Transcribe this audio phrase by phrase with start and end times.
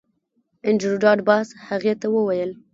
[0.67, 2.51] انډریو ډاټ باس هغې ته وویل